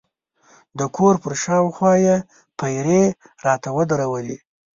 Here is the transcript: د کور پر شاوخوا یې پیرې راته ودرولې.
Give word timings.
د 0.79 0.81
کور 0.95 1.15
پر 1.23 1.33
شاوخوا 1.43 1.93
یې 2.05 2.17
پیرې 2.59 3.03
راته 3.45 3.69
ودرولې. 3.77 4.37